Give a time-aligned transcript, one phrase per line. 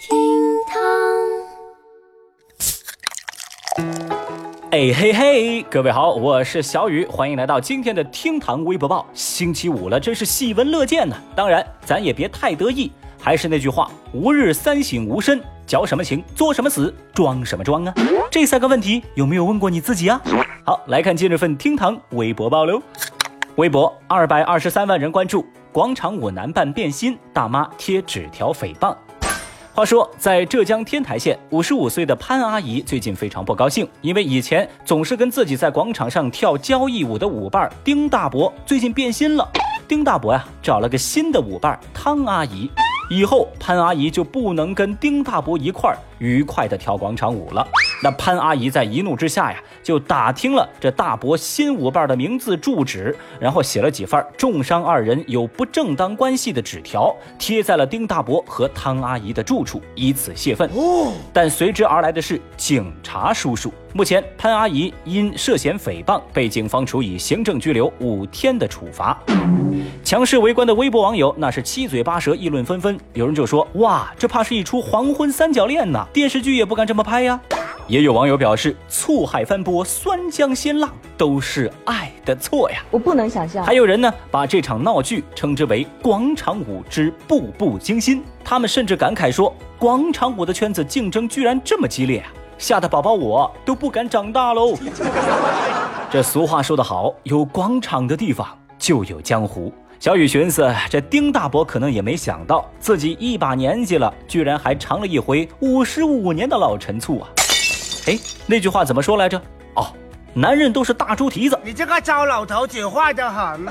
[0.00, 0.16] 厅
[0.66, 0.80] 堂，
[4.70, 9.06] 哎嘿嘿，各位好，我是小雨，欢迎来到今天的厅堂微博报。
[9.12, 11.16] 星期五了，真是喜闻乐见呐！
[11.36, 12.90] 当然，咱也别太得意，
[13.20, 17.92] 还是那句话，吾日三省吾身，交什么情，作什么死，装什么装啊？
[18.30, 20.18] 这三个问题有没有问过你自己啊？
[20.64, 22.80] 好，来看今日份厅堂微博报喽。
[23.56, 28.96] 微博二百二十三万人关注，广场舞男扮变心，大妈贴纸条诽谤。
[29.80, 39.50] 话说，在浙江天台县，五十五岁的潘阿姨最近非常不高兴，因为以前总是跟自己在广场上跳交谊舞的舞伴丁大伯，最近变心了。
[39.88, 42.70] 丁大伯呀，找了个新的舞伴汤阿姨，
[43.08, 47.66] 以后潘阿姨就不能跟丁大伯一块儿愉快的跳广场舞了。
[48.02, 60.70] 那潘阿姨在一怒之下呀，就打听了这大伯新舞伴的名字、住址，然后写了几份重伤二人有不正当关系的纸条，贴在了丁大伯和汤阿姨的住处，以此泄愤。
[61.32, 63.72] 但随之而来的是警察叔叔。
[63.92, 69.18] 目前潘阿姨因涉嫌诽谤被警方处以行政拘留五天的处罚。
[70.04, 72.98] 强势围观的微博网友那是七嘴八舌，议论纷纷。
[73.12, 77.38] 有人就说：“哇，这怕是一出黄昏三角恋呐，电视剧也不敢这么拍呀。”
[77.90, 82.84] 也有网友表示，醋海翻波，酸江鲜浪，都是爱的错呀。
[82.88, 83.64] 我不能想象。
[83.64, 88.22] 还有人呢，把这场闹剧称之为广场舞之步步惊心。
[88.44, 94.78] 他们甚至感慨说，广场舞的圈子竞争居然这么激烈啊，吓得宝宝我都不敢长大喽。
[96.12, 98.46] 这俗话说得好，有广场的地方
[98.78, 99.72] 就有江湖。
[99.98, 107.28] 小雨寻思，这丁大伯可能也没想到，自己一把年纪了，居然还尝了一回五十五年的老陈醋啊。
[108.06, 109.40] 哎，那句话怎么说来着？
[109.74, 109.86] 哦，
[110.32, 111.58] 男人都是大猪蹄子。
[111.62, 113.66] 你这个糟老头子坏得很。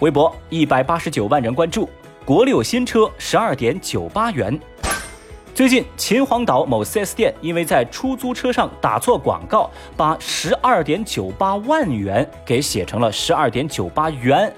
[0.00, 1.88] 微博一百八十九万人关注，
[2.24, 4.58] 国六新车十二点九八元。
[5.54, 14.52] 最近秦皇岛某 4S 店因为在出租车上打错广告，把十二点九八万元给写成了十二点九八元。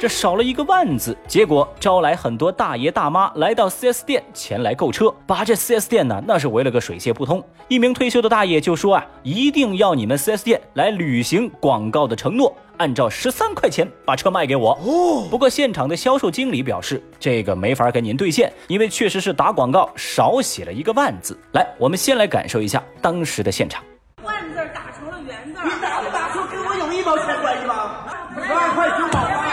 [0.00, 7.42] 这少了一个万字，结果招来很多大爷大妈来到 4S 店前来购车，把这 4S 店呢那是围了个水泄不通。
[7.66, 14.70] 一名退休的大爷就说啊，一定要你们 4S 店来履行广告的承诺，按照十三块钱把车卖给我。
[14.84, 21.36] 哦，不过现场的销售经理表示，这个没法跟您兑现，因为确实是打广告少写了一个万字。
[21.54, 23.82] 来，我们先来感受一下当时的现场。
[24.22, 28.04] 万字打成了圆字，你打不打出跟我有一毛钱关系吗？
[28.40, 29.48] 十二块九毛八。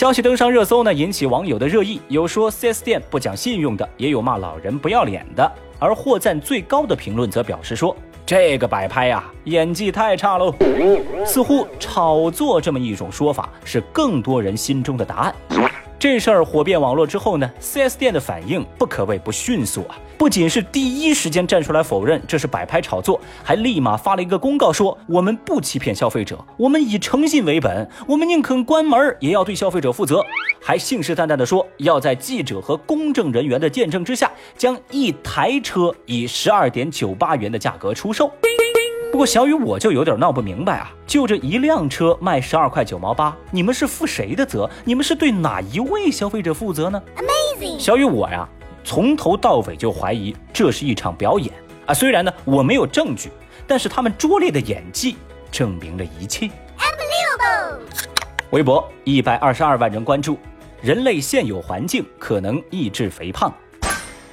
[0.00, 2.00] 消息登上热搜呢，引起网友的热议。
[2.08, 5.52] 有说 4S 店不讲信用的，也有骂老人不要脸的。
[5.78, 7.94] 而获赞最高的评论则表示说
[8.24, 10.54] ：“这个摆拍呀，演技太差喽！”
[11.26, 15.34] 似乎炒作这么一种说法是更多人心中的答案。
[16.00, 19.98] 这事儿火遍网络之后呢，4S 店的反应不可谓不迅速啊！
[20.16, 30.24] 不仅是第一时间站出来否认这是摆拍炒作，还立马发了一个公告说：“我们不欺骗消费者，我们以诚信为本，我们宁肯关门也要对消费者负责。”
[30.58, 38.32] 还信誓旦旦地说要在记者和公证人员的见证之下，将一台车以十二点九八元的价格出售。
[39.20, 44.66] 不过小雨我就有点闹不明白啊，就这一辆车卖十二块九毛八，你们是负谁的责？
[44.82, 47.78] 你们是对哪一位消费者负责呢？Amazing！
[47.78, 48.48] 小雨我呀，
[48.82, 51.52] 从头到尾就怀疑这是一场表演
[51.84, 51.92] 啊。
[51.92, 53.28] 虽然呢我没有证据，
[53.66, 55.16] 但是他们拙劣的演技
[55.52, 56.46] 证明了一切。
[56.78, 57.80] Unbelievable！
[58.52, 60.38] 微博一百二十二万人关注，
[60.80, 63.52] 人类现有环境可能抑制肥胖。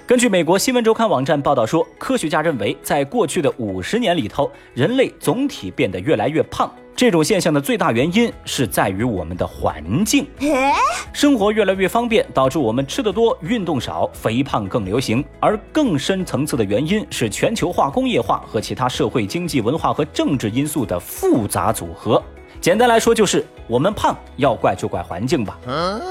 [0.08, 6.72] 根据美国新闻周刊网站报道说，科学家认为，在过去的五十年里头，人类总体变得越来越胖。
[6.96, 10.26] 这种现象的最大原因是在于我们的环境，
[11.12, 15.22] 生活越来越方便，导致我们吃得多、运动少，肥胖更流行。
[15.42, 22.24] 而更深层次的原因是全球化、工业化和其他社会、经济、文化和政治因素的复杂组合。
[22.60, 25.58] 简单来说，就是我们胖，要怪就怪环境吧。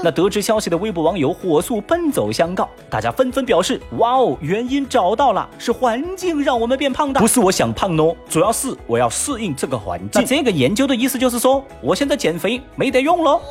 [0.03, 10.21] 那得知消息的微博网友火速奔走相告，大家纷纷表示：哇哦，原因找到了，是环境让我们变胖的，不是我想胖哦，主要是我要适应这个环境。
[10.21, 13.41] 那这个研究的意思就是说，我现在减肥没得用喽。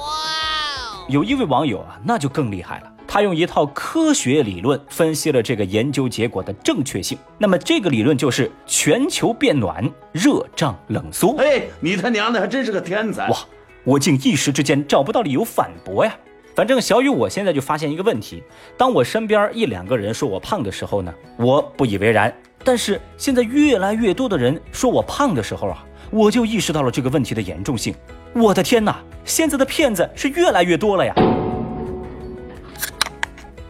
[1.08, 2.92] 有一位网友啊，那就更厉害了。
[3.16, 7.16] 他用一套科学理论分析了这个研究结果的正确性。
[7.38, 9.82] 那么这个理论就是全球变暖、
[10.12, 11.34] 热胀冷缩。
[11.38, 13.26] 哎，你他娘的还真是个天才！
[13.30, 13.38] 哇，
[13.84, 16.14] 我竟一时之间找不到理由反驳呀。
[16.54, 18.42] 反正小雨，我现在就发现一个问题：
[18.76, 22.30] 当我身边一两个人说我胖的时候呢，我不以为然；
[22.62, 27.94] 但是现在越来越多的人说我胖的时候啊，我就意识到了这个问题的严重性。
[28.34, 31.14] 我的天哪，现在的骗子是越来越多了呀！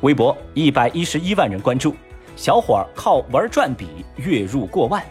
[0.06, 1.92] 微博一百一十一万人关注，
[2.36, 5.02] 小伙儿靠玩转笔月入过万。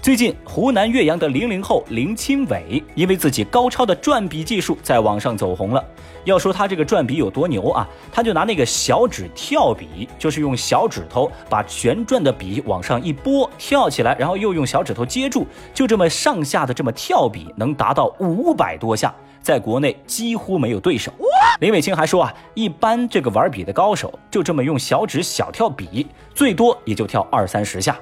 [0.00, 5.84] 最近，湖南岳阳的零零后林清伟，因为自己高超的转笔技术，在网上走红了。
[6.24, 19.14] 要说他这个转笔有多牛啊，他就拿那个小指跳笔，就是用小指头把旋转的笔往上一拨，跳起来，然后又用小指头接住，就这么上下的这么跳笔，能达到五百多下。
[19.46, 21.12] 在国内几乎没有对手。
[21.60, 26.04] 林伟清还说啊，一般这个玩笔的高手就这么用小指小跳笔，
[26.34, 27.96] 最多也就跳二三十下。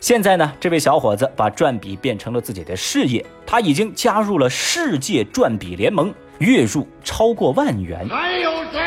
[0.00, 8.08] 现在呢，这位小伙子把转笔变成了自己的事业，他已经加入了世界转笔联盟，月入超过万元。
[8.08, 8.80] 还有谁？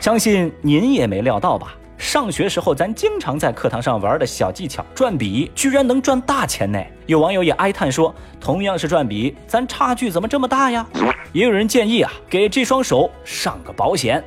[0.00, 1.72] 相信您也没料到吧？
[1.96, 6.82] 上学时候，咱经常在课堂上玩的小技巧转笔，居然能赚大钱呢！
[7.08, 10.86] 有网友也哀叹说：“同样是转笔，咱差距怎么这么大呀？”
[11.32, 14.22] 也有人建议啊，给这双手上个保险。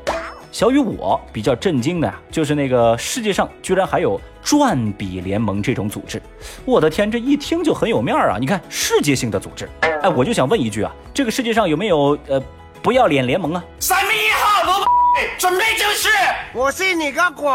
[0.51, 6.19] 小雨，我比较震惊的呀，就是那个世界上居然还有转笔联盟这种组织。
[6.65, 8.37] 我的天，这一听就很有面儿啊！
[8.39, 9.69] 你看，世界性的组织。
[9.81, 12.41] 哎，我就想问一句啊，这个世界上有没有呃
[12.81, 13.63] 不要脸联盟啊？
[13.79, 14.83] 三月一号，
[15.37, 16.09] 准备正式。
[16.51, 17.47] 我信你个鬼！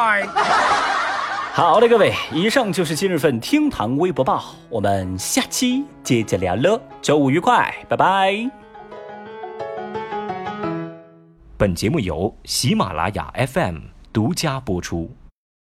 [1.56, 6.78] 好嘞，各位，以上就是今日份厅堂微博报，我们下期接着聊了。
[7.00, 8.50] 周五愉快，拜拜。
[11.56, 13.76] 本节目由喜马拉雅 FM
[14.12, 15.10] 独家播出。